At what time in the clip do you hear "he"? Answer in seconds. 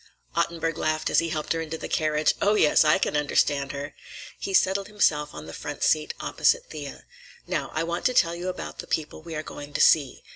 1.19-1.29, 4.39-4.51